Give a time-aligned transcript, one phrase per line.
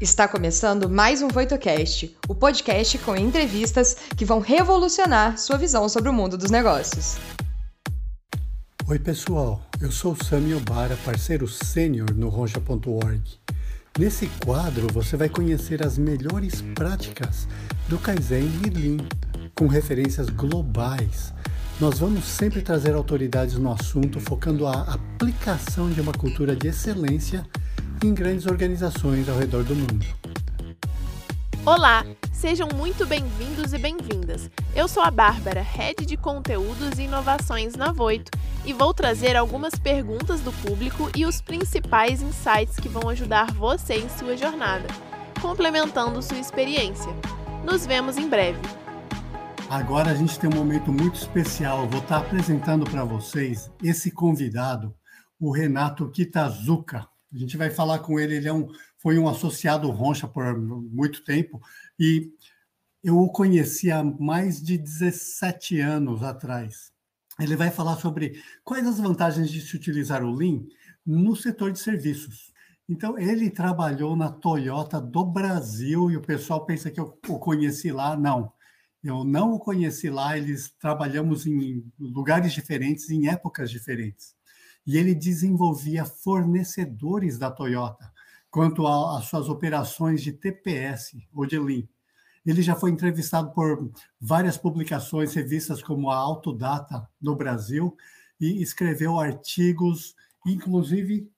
[0.00, 6.08] Está começando mais um VoitoCast, o podcast com entrevistas que vão revolucionar sua visão sobre
[6.08, 7.18] o mundo dos negócios.
[8.88, 9.60] Oi, pessoal.
[9.78, 13.20] Eu sou Sami Obara, parceiro sênior no Roncha.org.
[13.98, 17.46] Nesse quadro, você vai conhecer as melhores práticas
[17.86, 19.06] do Kaizen e Lean,
[19.54, 21.34] com referências globais.
[21.78, 27.46] Nós vamos sempre trazer autoridades no assunto, focando a aplicação de uma cultura de excelência
[28.02, 30.06] em grandes organizações ao redor do mundo.
[31.66, 34.50] Olá, sejam muito bem-vindos e bem-vindas.
[34.74, 38.30] Eu sou a Bárbara, Head de Conteúdos e Inovações na Voito,
[38.64, 43.96] e vou trazer algumas perguntas do público e os principais insights que vão ajudar você
[43.96, 44.86] em sua jornada,
[45.42, 47.12] complementando sua experiência.
[47.62, 48.60] Nos vemos em breve.
[49.68, 51.82] Agora a gente tem um momento muito especial.
[51.82, 54.94] Eu vou estar apresentando para vocês esse convidado,
[55.38, 57.09] o Renato Kitazuka.
[57.32, 61.22] A gente vai falar com ele, ele é um, foi um associado Roncha por muito
[61.22, 61.60] tempo
[61.98, 62.32] e
[63.02, 66.92] eu o conheci há mais de 17 anos atrás.
[67.38, 70.64] Ele vai falar sobre quais as vantagens de se utilizar o Lean
[71.06, 72.52] no setor de serviços.
[72.88, 77.92] Então, ele trabalhou na Toyota do Brasil e o pessoal pensa que eu o conheci
[77.92, 78.16] lá.
[78.16, 78.52] Não,
[79.02, 80.36] eu não o conheci lá.
[80.36, 84.34] Eles trabalhamos em lugares diferentes, em épocas diferentes
[84.86, 88.10] e ele desenvolvia fornecedores da Toyota
[88.50, 91.84] quanto às suas operações de TPS ou de Lean.
[92.44, 97.96] Ele já foi entrevistado por várias publicações, revistas como a Autodata no Brasil,
[98.40, 101.30] e escreveu artigos, inclusive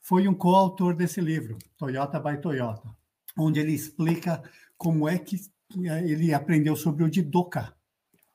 [0.00, 2.94] foi um coautor desse livro, Toyota by Toyota,
[3.36, 4.42] onde ele explica
[4.76, 5.36] como é que
[5.84, 7.74] eh, ele aprendeu sobre o Didoka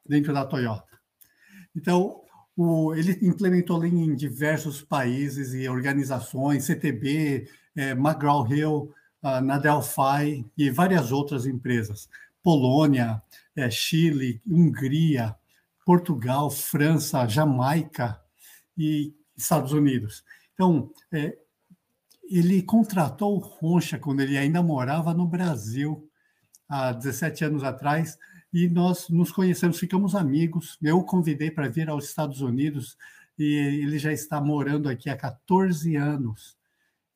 [0.06, 1.00] dentro da Toyota.
[1.76, 2.22] Então,
[2.56, 10.46] o, ele implementou Lean em diversos países e organizações, CTB, é, McGraw-Hill, uh, na Delphi
[10.58, 12.08] e várias outras empresas.
[12.42, 13.22] Polônia,
[13.56, 15.36] é, Chile, Hungria,
[15.86, 18.20] Portugal, França, Jamaica
[18.78, 20.24] e Estados Unidos.
[20.54, 21.38] Então, é,
[22.30, 26.10] ele contratou o Roncha quando ele ainda morava no Brasil,
[26.68, 28.18] há 17 anos atrás,
[28.56, 30.78] e nós nos conhecemos, ficamos amigos.
[30.82, 32.98] Eu o convidei para vir aos Estados Unidos
[33.38, 33.44] e
[33.84, 36.58] ele já está morando aqui há 14 anos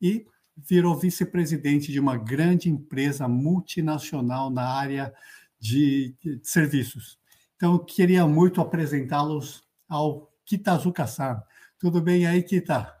[0.02, 5.14] e virou vice-presidente de uma grande empresa multinacional na área
[5.58, 7.18] de, de serviços.
[7.56, 11.42] Então, eu queria muito apresentá-los ao Kitazuka-san.
[11.78, 12.94] Tudo bem aí, Kita?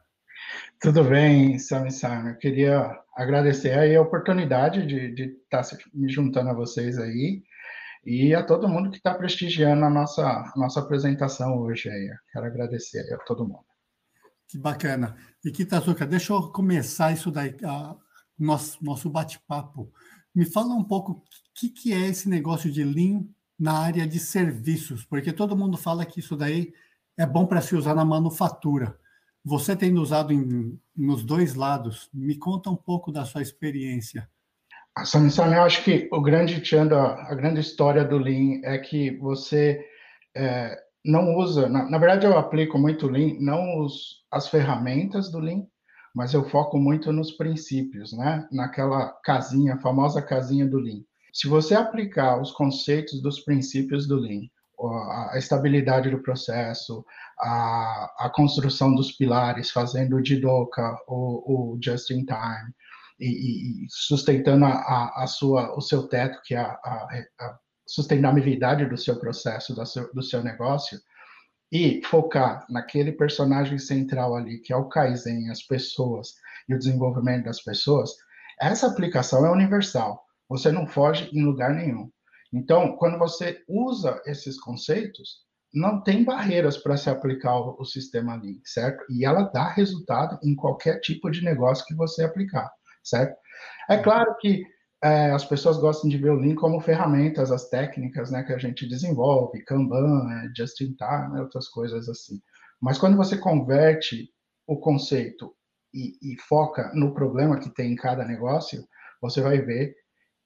[0.80, 2.30] Tudo bem, Sami-san.
[2.30, 5.62] Eu queria agradecer aí a oportunidade de, de estar
[5.92, 7.42] me juntando a vocês aí
[8.04, 12.10] e a todo mundo que está prestigiando a nossa, a nossa apresentação hoje aí.
[12.32, 13.64] Quero agradecer a todo mundo.
[14.48, 15.16] Que bacana.
[15.44, 17.94] E Kitazuka, deixa eu começar isso daí, a,
[18.38, 19.92] nosso, nosso bate-papo.
[20.34, 21.22] Me fala um pouco o
[21.54, 23.24] que, que é esse negócio de Lean
[23.58, 26.72] na área de serviços, porque todo mundo fala que isso daí
[27.16, 28.98] é bom para se usar na manufatura.
[29.44, 34.28] Você tendo usado em, nos dois lados, me conta um pouco da sua experiência.
[34.96, 39.16] A Samsung, eu acho que o grande tchan, a grande história do Lean é que
[39.18, 39.84] você
[40.36, 45.38] é, não usa, na, na, verdade eu aplico muito Lean, não os, as ferramentas do
[45.38, 45.64] Lean,
[46.14, 48.46] mas eu foco muito nos princípios, né?
[48.50, 51.02] Naquela casinha, a famosa casinha do Lean.
[51.32, 54.48] Se você aplicar os conceitos dos princípios do Lean,
[55.32, 57.04] a estabilidade do processo,
[57.38, 62.74] a, a construção dos pilares, fazendo o Jidoka, o, o Just in Time,
[63.20, 67.08] e, e sustentando a, a, a, sua, o seu teto, que é a,
[67.40, 70.98] a sustentabilidade do seu processo, do seu, do seu negócio,
[71.72, 76.34] e focar naquele personagem central ali, que é o Kaizen, as pessoas
[76.68, 78.10] e o desenvolvimento das pessoas,
[78.60, 80.24] essa aplicação é universal.
[80.48, 82.10] Você não foge em lugar nenhum.
[82.52, 88.34] Então, quando você usa esses conceitos, não tem barreiras para se aplicar o, o sistema
[88.34, 89.04] Lean, certo?
[89.08, 92.68] E ela dá resultado em qualquer tipo de negócio que você aplicar
[93.02, 93.36] certo?
[93.88, 94.64] É claro que
[95.02, 98.58] é, as pessoas gostam de ver o Lean como ferramentas, as técnicas né, que a
[98.58, 102.40] gente desenvolve, Kanban, é, Just in Time, né, outras coisas assim.
[102.80, 104.28] Mas quando você converte
[104.66, 105.54] o conceito
[105.92, 108.86] e, e, foca no problema que tem em cada negócio,
[109.20, 109.94] você vai ver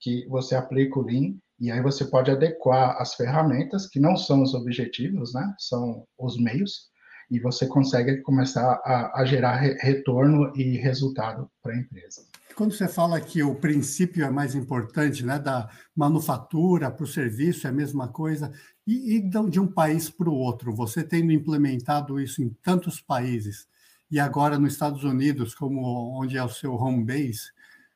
[0.00, 4.42] que você aplica o Lean e aí você pode adequar as ferramentas, que não são
[4.42, 6.90] os objetivos, né, são os meios,
[7.30, 12.22] e você consegue começar a, a gerar re, retorno e resultado para a empresa.
[12.56, 17.66] Quando você fala que o princípio é mais importante, né, da manufatura para o serviço
[17.66, 18.52] é a mesma coisa,
[18.86, 23.66] e, e de um país para o outro, você tendo implementado isso em tantos países,
[24.10, 27.52] e agora nos Estados Unidos, como onde é o seu home base,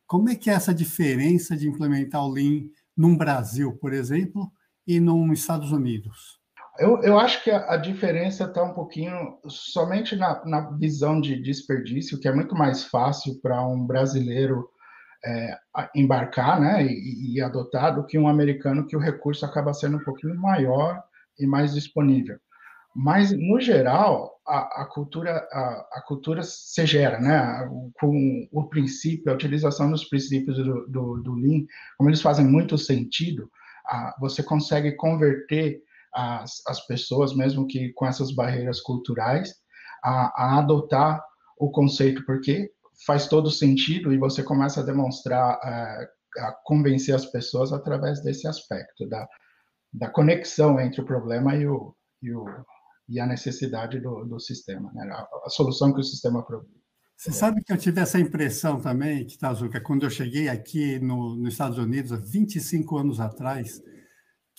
[0.07, 4.53] Como é que é essa diferença de implementar o Lean num Brasil, por exemplo,
[4.87, 6.38] e nos Estados Unidos?
[6.79, 11.41] Eu, eu acho que a, a diferença está um pouquinho somente na, na visão de
[11.43, 14.69] desperdício, que é muito mais fácil para um brasileiro
[15.25, 15.57] é,
[15.95, 20.05] embarcar né, e, e, adotar do que um americano, que o recurso acaba sendo um
[20.05, 21.03] pouquinho maior
[21.39, 22.39] e mais disponível.
[22.95, 27.69] Mas, no geral, a, a cultura, a, a, cultura se gera, né?
[28.01, 31.65] Com o princípio, a utilização dos princípios do, do, do Lean,
[31.97, 33.51] como eles fazem muito sentido,
[33.87, 35.81] a, você consegue converter
[36.15, 39.53] as, as pessoas, mesmo que com essas barreiras culturais,
[40.03, 41.23] a, a adotar
[41.59, 42.71] o conceito, porque
[43.07, 46.07] faz todo sentido e você começa a demonstrar, a,
[46.39, 49.27] a convencer as pessoas através desse aspecto, da,
[49.93, 52.45] da conexão entre o problema e o, e o,
[53.09, 55.09] e a necessidade do, do sistema, né?
[55.13, 56.79] a, a, solução que o sistema produz.
[57.17, 61.55] Você sabe que eu tive essa impressão também, Kitazuka, quando eu cheguei aqui no, nos
[61.55, 63.83] Estados Unidos, há 25 anos atrás,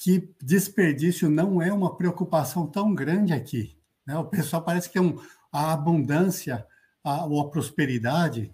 [0.02, 3.78] que desperdício não é uma preocupação tão grande aqui.
[4.08, 4.18] Né?
[4.18, 5.20] O pessoal parece que é um,
[5.52, 6.66] a abundância
[7.04, 8.50] a, ou a prosperidade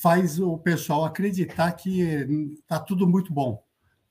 [0.00, 3.62] faz o pessoal acreditar que está tudo muito bom.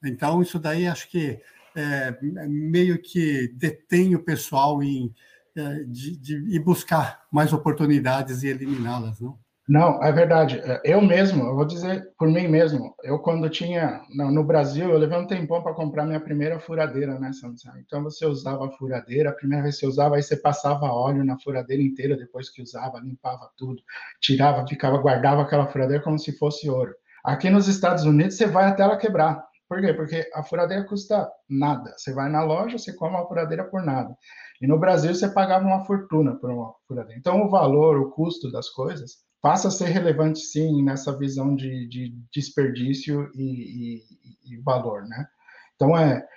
[0.04, 1.40] Então, isso daí acho que
[1.76, 2.16] é,
[2.48, 5.12] meio que detém o pessoal em
[5.56, 9.40] é, de, de ir buscar mais oportunidades e eliminá-las, não?
[9.68, 10.60] Não, é verdade.
[10.60, 12.94] É, eu mesmo, eu vou dizer por mim mesmo.
[13.04, 17.32] Eu, quando tinha no Brasil, eu levei um tempão para comprar minha primeira furadeira, né,
[17.34, 17.80] Samsung?
[17.84, 21.24] Então, você usava a furadeira, a primeira vez que você usava, aí você passava óleo
[21.26, 23.82] na furadeira inteira depois que usava, limpava tudo,
[24.22, 26.94] tirava, ficava, guardava aquela furadeira como se fosse ouro.
[27.24, 29.44] Aqui nos Estados Unidos, você vai até ela quebrar.
[29.68, 29.96] Por quê?
[29.96, 31.92] Porque a furadeira custa nada.
[31.98, 34.16] Você vai na loja, você compra uma furadeira por nada.
[34.62, 37.18] E no Brasil, você pagava uma fortuna por uma furadeira.
[37.20, 41.88] Então, o valor, o custo das coisas passa a ser relevante, sim, nessa visão de,
[41.88, 44.04] de desperdício e, e,
[44.44, 45.28] e, valor, né?
[45.76, 46.28] Então, é,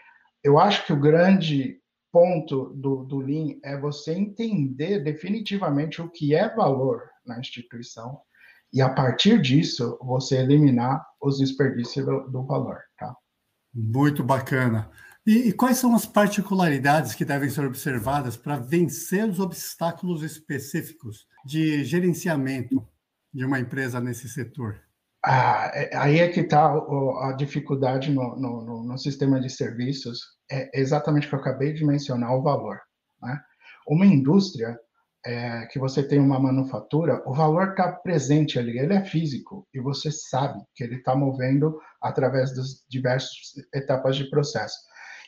[0.44, 1.80] eu acho que o grande
[2.12, 8.20] ponto do, do Lean é você entender definitivamente o que é valor na instituição
[8.74, 13.16] e a partir disso você eliminar os desperdícios do, do valor, tá?
[13.72, 14.90] Muito bacana.
[15.26, 21.26] E, e, quais são as particularidades que devem ser observadas para vencer os obstáculos específicos
[21.46, 22.86] de gerenciamento
[23.32, 24.80] de uma empresa nesse setor?
[25.24, 30.20] Ah, é, aí é que está a dificuldade no, no, no, sistema de serviços,
[30.50, 32.78] é exatamente o que eu acabei de mencionar, o valor.
[33.20, 33.38] Né?
[33.86, 34.78] Uma indústria
[35.26, 39.80] é, que você tem uma manufatura, o valor está presente ali, ele é físico, e
[39.80, 43.30] você sabe que ele está movendo através das diversas
[43.74, 44.76] etapas de processo.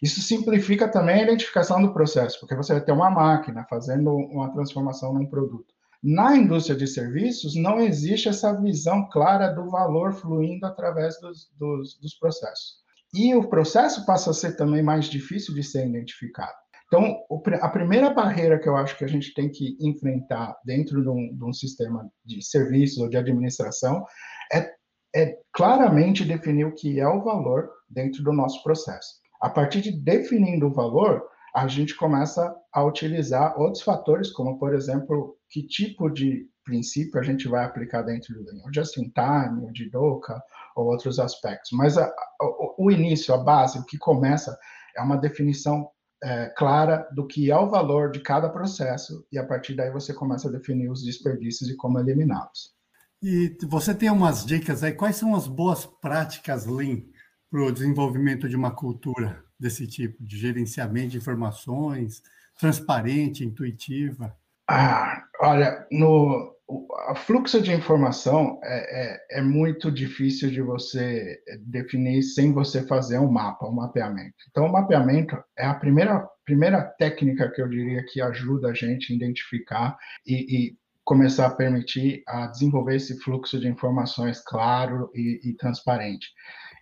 [0.02, 4.50] Isso simplifica também a identificação do processo, porque você vai ter uma máquina fazendo uma
[4.52, 5.74] transformação num produto.
[6.02, 11.98] Na indústria de serviços, não existe essa visão clara do valor fluindo através dos, dos,
[11.98, 12.80] dos processos.
[13.12, 16.54] E o processo passa a ser também mais difícil de ser identificado.
[16.86, 17.20] Então,
[17.60, 21.36] a primeira barreira que eu acho que a gente tem que enfrentar dentro de um,
[21.36, 24.04] de um sistema de serviços ou de administração
[24.52, 24.72] é,
[25.14, 29.20] é, claramente definir o que é o valor dentro do nosso processo.
[29.40, 31.22] A partir de definindo o valor,
[31.54, 37.22] a gente começa a utilizar outros fatores, como, por exemplo, que tipo de princípio a
[37.22, 40.40] gente vai aplicar dentro do Lean, o just-in-time, o de DOCA,
[40.76, 41.72] ou outros aspectos.
[41.72, 44.56] Mas a, a, o início, a base, o que começa,
[44.96, 45.90] é uma definição
[46.22, 50.12] é, clara do que é o valor de cada processo e a partir daí você
[50.12, 52.74] começa a definir os desperdícios e como eliminá-los.
[53.22, 57.02] E você tem umas dicas aí, quais são as boas práticas Lean
[57.50, 62.22] para o desenvolvimento de uma cultura desse tipo, de gerenciamento de informações,
[62.58, 64.34] transparente, intuitiva?
[64.72, 72.22] Ah, olha, no, o fluxo de informação é, é, é, muito difícil de você definir
[72.22, 74.36] sem você fazer um mapa, um mapeamento.
[74.48, 79.12] Então, o mapeamento é a primeira, primeira técnica que eu diria que ajuda a gente
[79.12, 80.34] a identificar e,
[80.68, 86.28] e começar a permitir a desenvolver esse fluxo de informações claro e, e transparente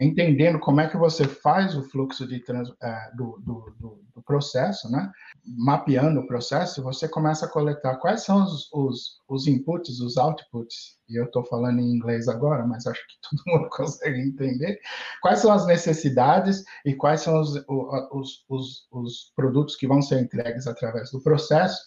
[0.00, 4.22] entendendo como é que você faz o fluxo de trans, é, do, do, do, do,
[4.22, 5.10] processo, né?
[5.44, 10.98] mapeando o processo, você começa a coletar quais são os, os, os inputs, os outputs,
[11.08, 14.78] e eu estou falando em inglês agora, mas acho que todo mundo consegue entender,
[15.20, 20.20] quais são as necessidades e quais são os, os, os, os produtos que vão ser
[20.20, 21.80] entregues através do processo,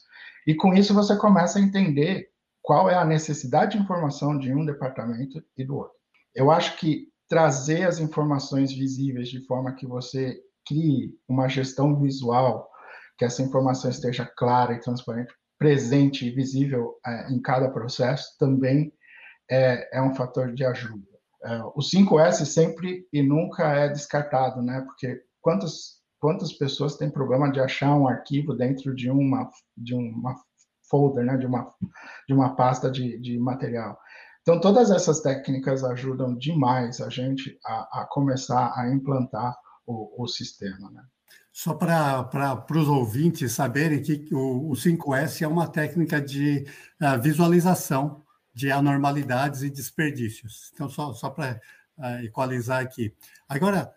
[0.45, 2.29] e com isso você começa a entender
[2.61, 5.95] qual é a necessidade de informação de um departamento e do outro.
[6.33, 12.69] Eu acho que trazer as informações visíveis de forma que você crie uma gestão visual,
[13.17, 18.91] que essa informação esteja clara e transparente, presente e visível é, em cada processo, também
[19.49, 21.07] é, é um fator de ajuda.
[21.45, 24.81] é, o 5S sempre e nunca é descartado, né?
[24.81, 30.35] Porque quantas, quantas pessoas têm problema de achar um arquivo dentro de uma, de uma
[30.89, 31.37] folder, né?
[31.37, 31.73] De uma,
[32.27, 33.97] de uma pasta de, de material.
[34.51, 39.55] Então, todas essas técnicas ajudam demais a gente a, a começar a implantar
[39.85, 41.01] o, o sistema, né?
[41.53, 46.65] Só para os ouvintes saberem que o, o 5S é uma técnica de
[47.01, 50.69] uh, visualização de anormalidades e desperdícios.
[50.73, 51.53] Então, só, só para
[51.97, 53.15] uh, eh, equalizar aqui.
[53.47, 53.89] Agora,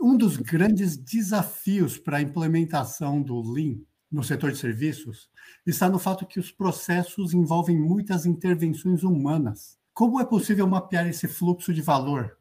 [0.00, 5.28] um dos grandes desafios para a implementação do Lean no setor de serviços
[5.66, 9.79] está no fato que os processos envolvem muitas intervenções humanas.
[10.00, 12.34] Como é possível mapear esse fluxo de valor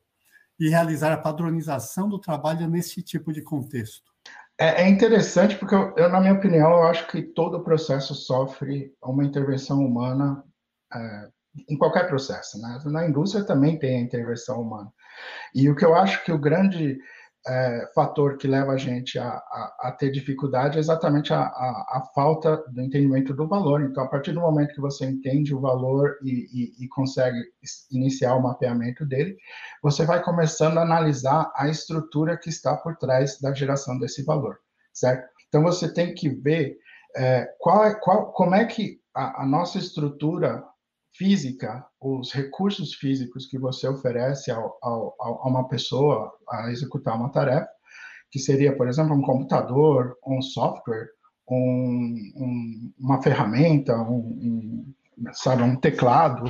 [0.57, 4.13] e realizar a padronização do trabalho nesse tipo de contexto?
[4.57, 8.93] É, é interessante porque, eu, eu, na minha opinião, eu acho que todo processo sofre
[9.03, 10.41] uma intervenção humana
[10.95, 11.27] é,
[11.67, 12.79] em qualquer processo, né?
[12.85, 14.89] Na indústria também tem a intervenção humana.
[15.53, 16.97] E o que eu acho que o grande
[17.47, 22.09] é, fator que leva a gente a, a, a ter dificuldade é exatamente a, a,
[22.13, 23.81] falta do entendimento do valor.
[23.81, 27.39] Então, a partir do momento que você entende o valor e, e, e consegue
[27.91, 29.37] iniciar o mapeamento dele,
[29.81, 34.59] você vai começando a analisar a estrutura que está por trás da geração desse valor,
[34.93, 35.27] certo?
[35.47, 36.77] Então, você tem que ver
[37.15, 40.63] é, qual é, qual, como é que a, a nossa estrutura
[41.19, 47.29] física, os recursos físicos que você oferece ao, ao, a uma pessoa a executar uma
[47.29, 47.67] tarefa,
[48.31, 51.09] que seria, por exemplo, um computador, um software,
[51.51, 54.93] um, um, uma ferramenta, um,
[55.33, 56.45] sabe, um teclado,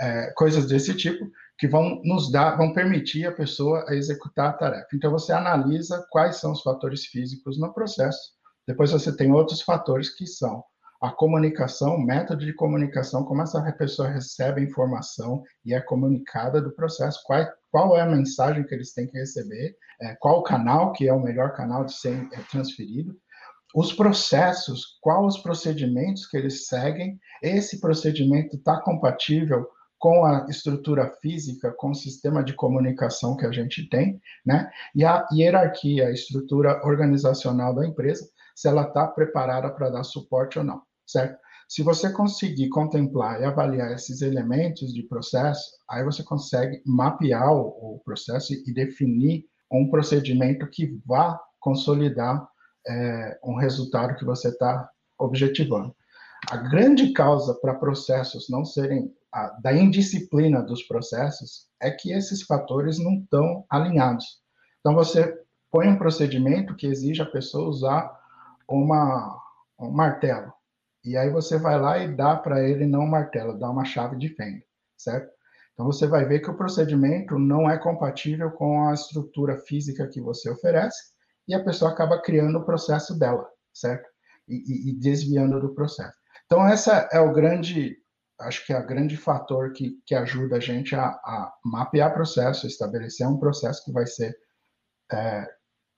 [0.00, 1.28] é, coisas desse tipo,
[1.58, 4.88] que vão nos dar, vão permitir a pessoa a executar a tarefa.
[4.94, 8.20] Então, você analisa quais são os fatores físicos no processo.
[8.64, 10.62] Depois, você tem outros fatores que são
[11.00, 16.60] a comunicação, o método de comunicação, como essa pessoa recebe a informação e é comunicada
[16.60, 20.42] do processo, qual, qual é a mensagem que eles têm que receber, é, qual o
[20.42, 23.16] canal que é o melhor canal de ser é, transferido,
[23.74, 31.12] os processos, quais os procedimentos que eles seguem, esse procedimento está compatível com a estrutura
[31.20, 34.70] física, com o sistema de comunicação que a gente tem, né?
[34.94, 40.58] E a hierarquia, a estrutura organizacional da empresa, se ela está preparada para dar suporte
[40.58, 41.38] ou não certo?
[41.68, 48.00] Se você conseguir contemplar e avaliar esses elementos de processo, aí você consegue mapear o,
[48.04, 52.48] processo e definir um procedimento que vá consolidar
[52.86, 54.88] é, um resultado que você está
[55.18, 55.94] objetivando.
[56.50, 62.42] A grande causa para processos não serem a, da indisciplina dos processos é que esses
[62.42, 64.40] fatores não estão alinhados.
[64.80, 65.38] Então você
[65.70, 68.18] põe um procedimento que exige a pessoa usar
[68.66, 69.38] uma,
[69.78, 70.52] um martelo.
[71.04, 74.16] E aí você vai lá e dá para ele não um martelo, dá uma chave
[74.16, 74.62] de fenda,
[74.96, 75.30] certo?
[75.72, 80.20] Então você vai ver que o procedimento não é compatível com a estrutura física que
[80.20, 81.12] você oferece
[81.46, 84.08] e a pessoa acaba criando o processo dela, certo?
[84.48, 86.18] E, e, e desviando do processo.
[86.46, 87.96] Então essa é o grande,
[88.40, 92.66] acho que é o grande fator que, que ajuda a gente a, a mapear processo,
[92.66, 94.36] estabelecer um processo que vai ser
[95.12, 95.46] é,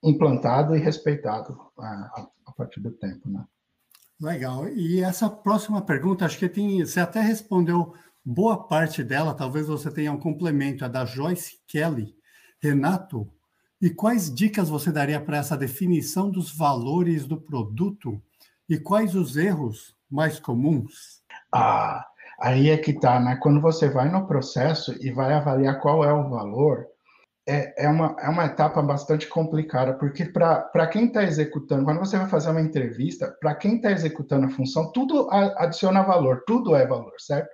[0.02, 3.44] implantado e respeitado é, a, a partir do tempo, né?
[4.20, 4.68] Legal.
[4.68, 9.90] E essa próxima pergunta, acho que tem, você até respondeu boa parte dela, talvez você
[9.90, 12.14] tenha um complemento, a da Joyce Kelly.
[12.62, 13.26] Renato,
[13.80, 18.20] e quais dicas você daria para essa definição dos valores do produto
[18.68, 21.22] e quais os erros mais comuns?
[21.50, 22.06] Ah,
[22.38, 23.36] aí é que tá, né?
[23.36, 26.86] Quando você vai no processo e vai avaliar qual é o valor,
[27.50, 32.16] é, é, uma, é uma etapa bastante complicada, porque para quem está executando, quando você
[32.16, 36.86] vai fazer uma entrevista, para quem está executando a função, tudo adiciona valor, tudo é
[36.86, 37.50] valor, certo?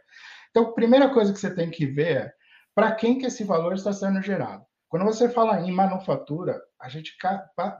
[0.50, 2.32] Então, a primeira coisa que você tem que ver é
[2.74, 4.62] para quem que esse valor está sendo gerado.
[4.88, 7.12] Quando você fala em manufatura, a gente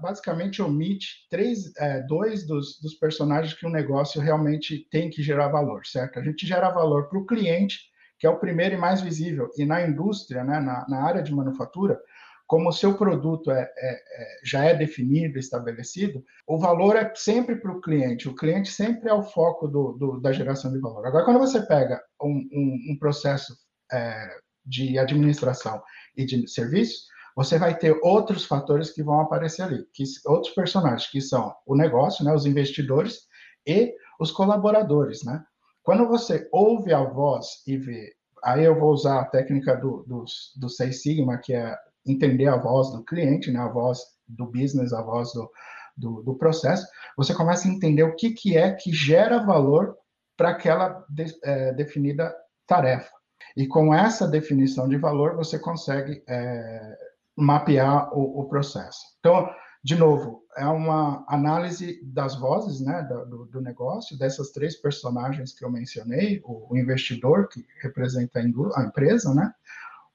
[0.00, 5.48] basicamente omite três, é, dois dos, dos personagens que um negócio realmente tem que gerar
[5.48, 6.18] valor, certo?
[6.18, 7.78] A gente gera valor para o cliente,
[8.18, 9.50] que é o primeiro e mais visível.
[9.56, 12.00] E na indústria, né, na, na área de manufatura,
[12.46, 17.56] como o seu produto é, é, é, já é definido, estabelecido, o valor é sempre
[17.56, 18.28] para o cliente.
[18.28, 21.04] O cliente sempre é o foco do, do, da geração de valor.
[21.06, 23.56] Agora, quando você pega um, um, um processo
[23.92, 24.28] é,
[24.64, 25.82] de administração
[26.16, 31.10] e de serviços, você vai ter outros fatores que vão aparecer ali, que outros personagens,
[31.10, 33.26] que são o negócio, né, os investidores
[33.66, 35.44] e os colaboradores, né?
[35.86, 38.12] Quando você ouve a voz e vê,
[38.42, 40.24] aí eu vou usar a técnica do, do,
[40.56, 44.92] do Seis Sigma, que é entender a voz do cliente, né, a voz do business,
[44.92, 45.48] a voz do,
[45.96, 46.84] do, do processo,
[47.16, 49.96] você começa a entender o que, que é que gera valor
[50.36, 52.34] para aquela de, é, definida
[52.66, 53.12] tarefa.
[53.56, 56.98] E com essa definição de valor, você consegue é,
[57.36, 58.98] mapear o, o, processo.
[59.20, 59.48] Então,
[59.86, 65.64] de novo, é uma análise das vozes né, do, do, negócio, dessas três personagens que
[65.64, 69.54] eu mencionei, o, investidor, que representa a, a empresa, né,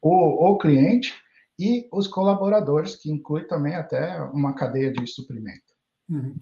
[0.01, 1.13] o, o cliente
[1.57, 5.73] e os colaboradores, que inclui também até uma cadeia de suprimento.
[6.09, 6.35] Uhum.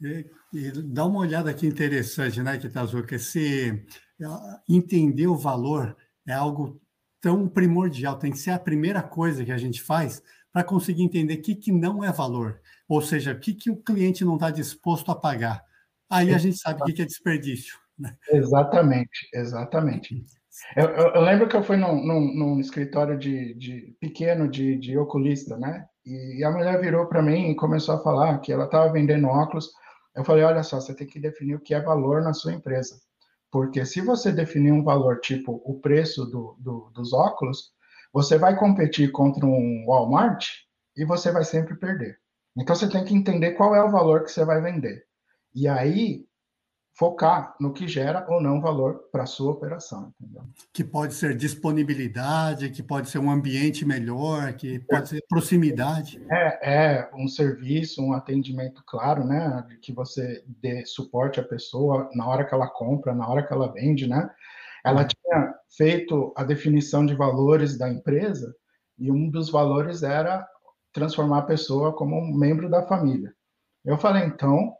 [0.00, 3.84] E, e, dá uma olhada aqui interessante, né, Kitazuka, esse
[4.68, 6.80] entender o valor é algo
[7.20, 10.22] tão primordial, tem que ser a primeira coisa que a gente faz
[10.56, 13.76] para conseguir entender o que, que não é valor, ou seja, o que, que o
[13.76, 15.62] cliente não está disposto a pagar.
[16.08, 17.76] Aí a gente sabe o que, que é desperdício.
[17.98, 18.16] Né?
[18.30, 20.24] Exatamente, exatamente.
[20.74, 24.78] Eu, eu, eu, lembro que eu fui num, num, num escritório de, de, pequeno de,
[24.78, 25.84] de oculista, né?
[26.06, 29.68] E a mulher virou para mim e começou a falar que ela estava vendendo óculos.
[30.14, 32.98] Eu falei, olha só, você tem que definir o que é valor na sua empresa.
[33.52, 37.75] Porque se você definir um valor tipo o preço do, do, dos óculos,
[38.16, 40.48] você vai competir contra um Walmart
[40.96, 42.18] e você vai sempre perder.
[42.56, 45.04] Então você tem que entender qual é o valor que você vai vender.
[45.54, 46.24] E aí
[46.94, 50.14] focar no que gera ou não valor para a sua operação.
[50.18, 50.44] Entendeu?
[50.72, 56.18] Que pode ser disponibilidade, que pode ser um ambiente melhor, que pode ser proximidade.
[56.32, 59.62] É, é um serviço, um atendimento claro, né?
[59.82, 63.70] Que você dê suporte à pessoa na hora que ela compra, na hora que ela
[63.70, 64.30] vende, né?
[64.86, 68.54] Ela tinha feito a definição de valores da empresa
[68.98, 70.46] e um dos valores era
[70.92, 73.34] transformar a pessoa como um membro da família.
[73.84, 74.74] Eu falei, então,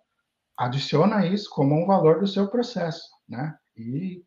[0.57, 3.55] adiciona isso como um valor do seu processo, né?
[3.77, 4.25] E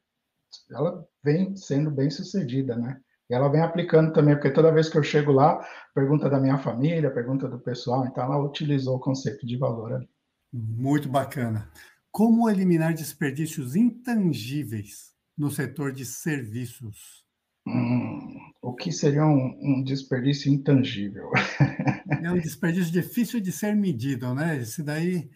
[0.71, 2.99] ela vem sendo bem sucedida, né?
[3.29, 6.57] E ela vem aplicando também, porque toda vez que eu chego lá, pergunta da minha
[6.57, 10.09] família, pergunta do pessoal, então ela utilizou o conceito de valor ali.
[10.51, 11.69] Muito bacana.
[12.11, 15.09] Como eliminar desperdícios intangíveis
[15.39, 17.25] no setor de serviços?
[17.65, 21.31] Hum, o que seria um, um, desperdício intangível?
[22.21, 24.57] É um desperdício difícil de ser medido, né?
[24.57, 25.29] Esse daí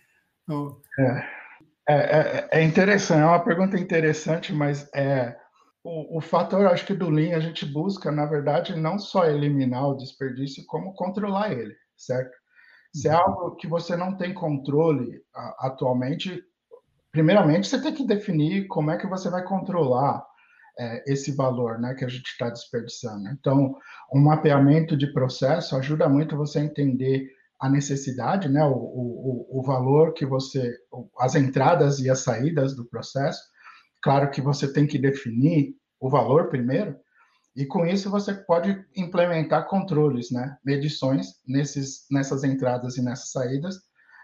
[0.50, 0.78] Oh.
[1.88, 5.38] É, é, é, interessante, é uma pergunta interessante, mas é,
[5.84, 9.88] o, o fator, acho que do Lean, a gente busca, na verdade, não só eliminar
[9.88, 12.36] o desperdício, como controlar ele, certo?
[12.94, 13.20] Se é uhum.
[13.20, 16.42] algo que você não tem controle a, atualmente,
[17.13, 20.26] primeiramente você tem que definir como é que você vai controlar
[20.78, 23.30] é, esse valor né, que a gente está desperdiçando.
[23.30, 23.78] Então,
[24.12, 29.63] um mapeamento de processo ajuda muito você a entender a necessidade, né, o, o, o
[29.63, 30.76] valor que você,
[31.19, 33.41] as entradas e as saídas do processo.
[34.02, 36.97] Claro que você tem que definir o valor primeiro,
[37.56, 43.76] e com isso você pode implementar controles, né, medições nesses, nessas entradas e nessas saídas,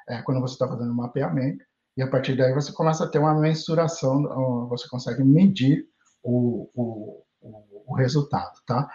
[0.09, 1.63] é, quando você está fazendo um mapeamento,
[1.99, 4.23] e a partir daí você começa a ter uma mensuração,
[4.69, 5.85] você consegue medir
[6.23, 7.25] o, o,
[7.85, 8.89] o, resultado, tá?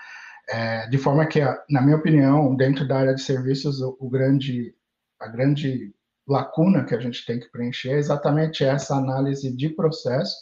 [0.49, 1.39] É, de forma que,
[1.69, 4.75] na minha opinião, dentro da área de serviços, o, o grande,
[5.21, 5.95] a grande
[6.27, 10.35] lacuna que a gente tem que preencher é exatamente essa análise de processo,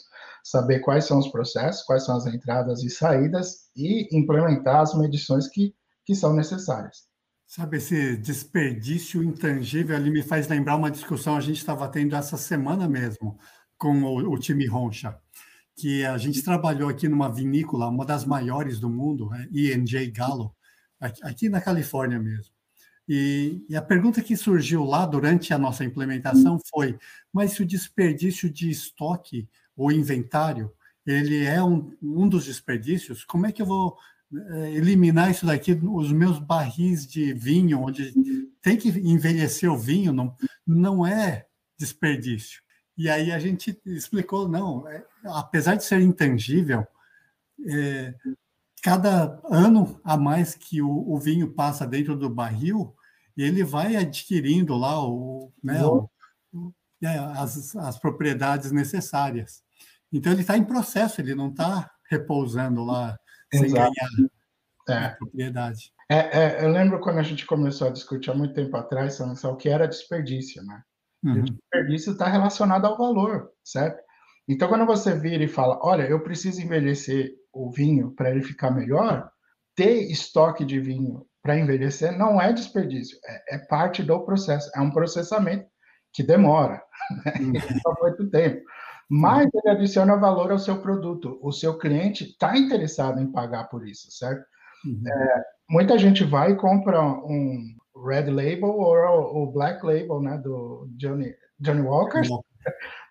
[0.44, 5.48] saber quais são os processos, quais são as entradas e saídas e implementar as medições
[5.48, 7.08] que, que são necessárias.
[7.54, 12.38] Sabe, esse desperdício intangível ali me faz lembrar uma discussão a gente estava tendo essa
[12.38, 13.38] semana mesmo
[13.76, 15.20] com o, o time Roncha
[15.76, 20.56] que a gente trabalhou aqui numa vinícola, uma das maiores do mundo, é E&J Gallo,
[20.98, 22.54] aqui na Califórnia mesmo.
[23.06, 26.98] E, e, a pergunta que surgiu lá durante a nossa implementação foi:
[27.30, 30.72] mas se o desperdício de estoque ou inventário
[31.06, 33.98] ele é um, um dos desperdícios, como é que eu vou
[34.70, 35.72] eliminar isso daqui?
[35.72, 38.12] Os meus barris de vinho, onde
[38.62, 40.34] tem que envelhecer o vinho, não,
[40.66, 41.46] não é
[41.78, 42.62] desperdício.
[42.96, 46.86] E aí a gente explicou, não, é, apesar de ser intangível,
[47.66, 48.14] é,
[48.82, 52.94] cada ano a mais que o, o, vinho passa dentro do barril,
[53.36, 56.10] ele vai adquirindo lá o, né, o,
[57.02, 59.62] é, as, as propriedades necessárias.
[60.12, 63.18] Então ele está em processo, ele não está repousando lá
[63.52, 63.68] Exato.
[63.68, 64.30] sem ganhar
[64.88, 65.06] é.
[65.06, 65.92] a propriedade.
[66.10, 69.56] É, é, eu lembro quando a gente começou a discutir há muito tempo atrás, o
[69.56, 70.82] que era desperdício, né?
[71.24, 71.44] Uhum.
[71.44, 74.02] Desperdício está relacionado ao valor, certo?
[74.48, 78.70] Então, quando você vira e fala, olha, eu preciso envelhecer o vinho para ele ficar
[78.70, 79.30] melhor,
[79.74, 84.80] ter estoque de vinho para envelhecer não é desperdício, é, é, parte do processo, é
[84.80, 85.66] um processamento
[86.12, 86.82] que demora,
[87.24, 87.32] né?
[87.40, 87.94] Uhum.
[88.02, 88.60] muito tempo.
[89.14, 91.38] Mas ele adiciona valor ao seu produto.
[91.42, 94.42] O seu cliente está interessado em pagar por isso, certo?
[94.86, 95.02] Uhum.
[95.06, 100.88] É, muita gente vai e compra um, Red Label ou o Black Label, né, do
[100.96, 102.22] Johnny, Johnny Walker,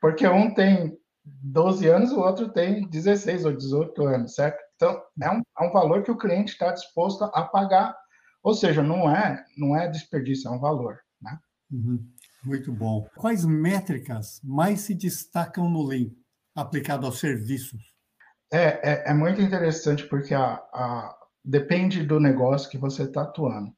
[0.02, 4.60] porque um tem 12 anos, o outro tem 16 ou 18 anos, certo?
[4.76, 7.96] Então, é um, é um valor que o cliente está disposto a pagar.
[8.42, 10.98] Ou seja, não é, não é desperdício, é um valor.
[11.22, 11.38] Né?
[11.72, 12.04] Uhum.
[12.44, 13.08] Muito bom.
[13.16, 16.10] Quais métricas mais se destacam no Lean
[16.56, 17.82] aplicado aos serviços?
[18.52, 23.72] É, é, é muito interessante porque a, a, depende do negócio que você está atuando.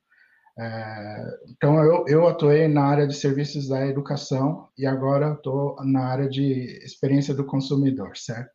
[0.58, 6.06] É, então, eu, eu atuei na área de serviços da educação e agora estou na
[6.06, 8.52] área de experiência do consumidor, certo?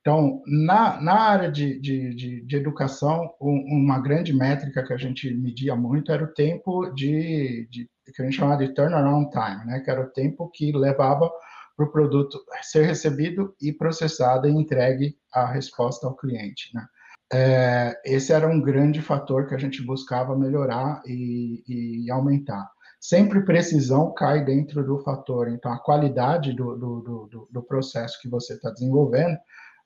[0.00, 4.96] Então, na, na área de, de, de, de educação, um, uma grande métrica que a
[4.96, 9.64] gente media muito era o tempo de, de que a gente chamava de turnaround time,
[9.64, 9.80] né?
[9.80, 11.30] que era o tempo que levava
[11.76, 16.74] para o produto ser recebido e processado e entregue a resposta ao cliente.
[16.74, 16.86] Né?
[17.32, 21.62] É, esse era um grande fator que a gente buscava melhorar e,
[22.06, 22.70] e aumentar.
[23.00, 28.28] Sempre precisão cai dentro do fator, então a qualidade do, do, do, do processo que
[28.28, 29.36] você está desenvolvendo,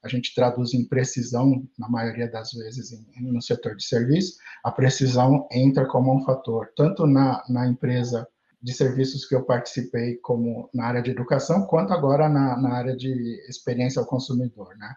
[0.03, 4.71] a gente traduz em precisão, na maioria das vezes, em, no setor de serviço, a
[4.71, 8.27] precisão entra como um fator, tanto na, na empresa
[8.63, 12.97] de serviços que eu participei, como na área de educação, quanto agora na, na área
[12.97, 13.11] de
[13.49, 14.95] experiência ao consumidor, né?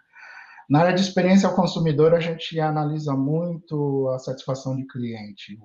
[0.69, 5.57] Na área de experiência ao consumidor, a gente analisa muito a satisfação de cliente,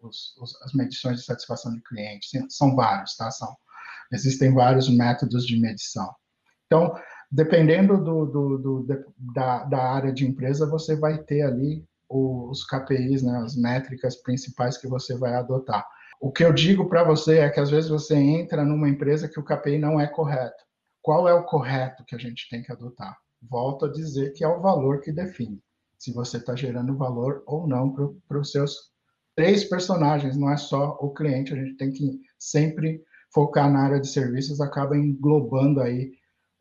[0.00, 2.26] os, os, as medições de satisfação de cliente.
[2.48, 3.30] São vários, tá?
[3.30, 3.56] São,
[4.12, 6.12] existem vários métodos de medição.
[6.66, 6.92] Então,
[7.32, 8.86] dependendo do, do, do
[9.34, 14.76] da, da, área de empresa, você vai ter ali os KPIs, né, as métricas principais
[14.76, 15.84] que você vai adotar.
[16.20, 19.40] O que eu digo para você é que às vezes você entra numa empresa que
[19.40, 20.62] o KPI não é correto.
[21.00, 23.16] Qual é o correto que a gente tem que adotar?
[23.48, 25.60] volto a dizer que é o valor que define
[25.98, 27.94] se você está gerando valor ou não
[28.26, 28.90] para os seus
[29.36, 34.00] três personagens, não é só o cliente, a gente tem que sempre focar na área
[34.00, 36.12] de serviços, acaba englobando aí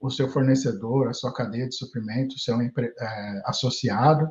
[0.02, 4.30] o seu fornecedor, a sua cadeia de suprimento, o seu é, associado,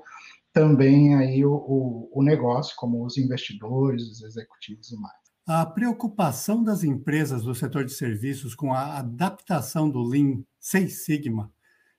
[0.53, 5.21] também aí o, o, o negócio, como os investidores, os executivos e mais.
[5.47, 11.53] A preocupação das empresas do setor de serviços com a adaptação do Lean Six Sigma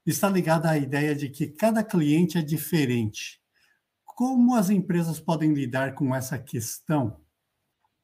[0.06, 3.42] está ligada à ideia de que cada cliente é diferente.
[4.06, 7.18] Como as empresas podem lidar com essa questão?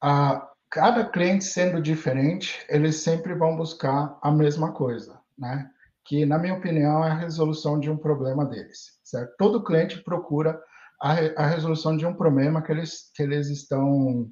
[0.01, 5.69] Ah, cada cliente sendo diferente, eles sempre vão buscar a mesma coisa, né?
[6.05, 9.35] Que, na minha opinião, é a resolução de um problema deles, certo?
[9.37, 10.59] Todo cliente procura
[11.01, 11.11] a,
[11.43, 14.29] a resolução de um problema que eles, que eles estão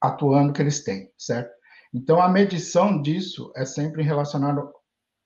[0.00, 1.50] atuando, que eles têm, certo?
[1.92, 4.62] Então, a medição disso é sempre relacionada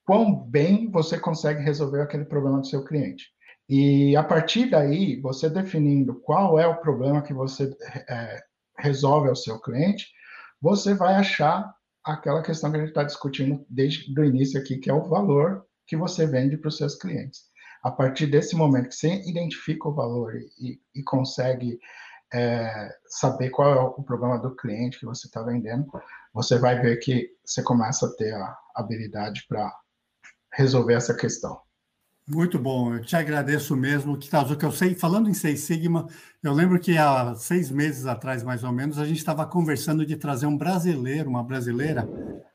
[0.07, 3.27] quão bem você consegue resolver aquele problema do seu cliente.
[3.69, 7.75] E a partir daí, você definindo qual é o problema que você
[8.09, 8.41] é,
[8.79, 10.07] resolve ao seu cliente,
[10.61, 11.73] você vai achar
[12.05, 15.67] aquela questão que a gente está discutindo desde o início aqui, que é o valor
[15.87, 17.43] que você vende para os seus clientes.
[17.83, 21.79] A partir desse momento que você identifica o valor e, e consegue
[22.33, 25.87] é, saber qual é o problema do cliente que você está vendendo,
[26.33, 29.73] você vai ver que você começa a ter a habilidade para
[30.53, 31.61] resolver essa questão.
[32.27, 36.07] Muito bom, eu te agradeço mesmo, que eu sei, falando em Seis Sigma,
[36.43, 40.17] eu lembro que há seis meses atrás, mais ou menos, a gente estava conversando de
[40.17, 42.09] trazer um brasileiro, uma brasileira,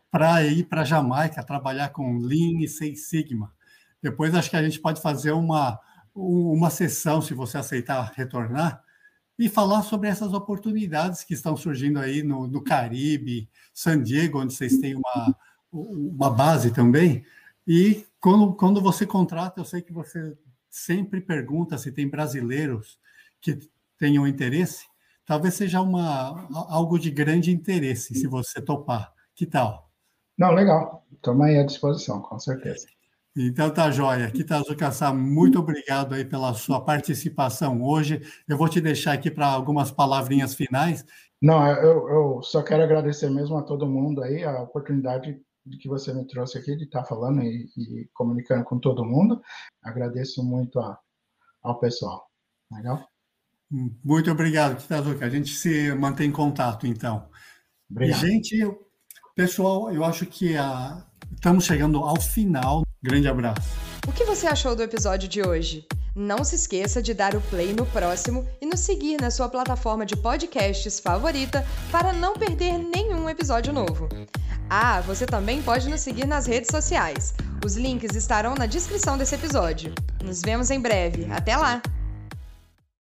[0.10, 3.54] para ir para Jamaica trabalhar com Lean e Seis Sigma.
[4.02, 5.80] Depois acho que a gente pode fazer uma,
[6.16, 8.82] uma sessão, se você aceitar retornar,
[9.38, 14.52] e falar sobre essas oportunidades que estão surgindo aí no, no Caribe, San Diego, onde
[14.52, 15.36] vocês têm uma,
[15.72, 17.24] uma base também,
[17.68, 20.38] e quando, quando você contrata, eu sei que você
[20.70, 23.00] sempre pergunta se tem brasileiros
[23.42, 23.60] que
[23.98, 24.86] tenham interesse.
[25.26, 29.14] Talvez seja uma, algo de grande interesse, se você topar.
[29.36, 29.90] Que tal?
[30.38, 31.06] Não, legal.
[31.14, 32.88] Estamos aí à disposição, com certeza.
[33.38, 34.32] Então tá joia.
[34.32, 38.22] Kitazuka San, muito obrigado aí pela sua participação hoje.
[38.48, 41.06] Eu vou te deixar aqui para algumas palavrinhas finais.
[41.42, 45.42] Não, eu, eu, só quero agradecer mesmo a todo mundo aí a oportunidade de
[45.78, 49.42] que você me trouxe aqui, de estar falando e, e comunicando com todo mundo.
[49.84, 50.98] Agradeço muito a,
[51.62, 52.28] ao pessoal.
[52.72, 53.08] Legal?
[54.04, 55.26] Muito obrigado, Kitazuka.
[55.26, 57.30] A gente se mantém em contato, então.
[57.90, 58.26] Obrigado.
[58.26, 58.78] E, gente,
[59.36, 61.06] pessoal, eu acho que a...
[61.34, 62.84] estamos chegando ao final.
[63.02, 63.70] Grande abraço.
[64.08, 65.88] O que você achou do episódio de hoje?
[66.16, 70.06] Não se esqueça de dar o play no próximo e nos seguir na sua plataforma
[70.06, 74.10] de podcasts favorita para não perder nenhum episódio novo.
[74.70, 77.34] Ah, você também pode nos seguir nas redes sociais.
[77.66, 79.94] Os links estarão na descrição desse episódio.
[80.24, 81.28] Nos vemos em breve.
[81.32, 81.82] Até lá!